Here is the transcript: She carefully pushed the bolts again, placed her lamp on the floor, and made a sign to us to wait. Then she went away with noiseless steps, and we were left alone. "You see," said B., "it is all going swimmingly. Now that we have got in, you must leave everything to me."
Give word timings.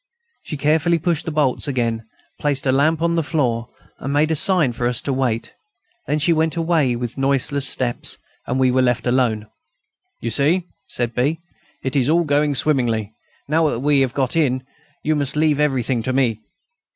She 0.41 0.57
carefully 0.57 0.97
pushed 0.97 1.25
the 1.25 1.31
bolts 1.31 1.67
again, 1.67 2.07
placed 2.39 2.65
her 2.65 2.71
lamp 2.71 3.03
on 3.03 3.13
the 3.13 3.21
floor, 3.21 3.69
and 3.99 4.11
made 4.11 4.31
a 4.31 4.35
sign 4.35 4.71
to 4.71 4.87
us 4.87 4.99
to 5.01 5.13
wait. 5.13 5.53
Then 6.07 6.17
she 6.17 6.33
went 6.33 6.55
away 6.57 6.95
with 6.95 7.19
noiseless 7.19 7.67
steps, 7.67 8.17
and 8.47 8.59
we 8.59 8.71
were 8.71 8.81
left 8.81 9.05
alone. 9.05 9.45
"You 10.19 10.31
see," 10.31 10.63
said 10.87 11.13
B., 11.13 11.41
"it 11.83 11.95
is 11.95 12.09
all 12.09 12.23
going 12.23 12.55
swimmingly. 12.55 13.13
Now 13.47 13.69
that 13.69 13.81
we 13.81 13.99
have 13.99 14.15
got 14.15 14.35
in, 14.35 14.65
you 15.03 15.15
must 15.15 15.35
leave 15.35 15.59
everything 15.59 16.01
to 16.01 16.13
me." 16.13 16.41